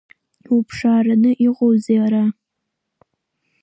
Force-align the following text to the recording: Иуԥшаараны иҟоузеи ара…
Иуԥшаараны 0.49 1.31
иҟоузеи 1.47 1.97
ара… 2.05 2.23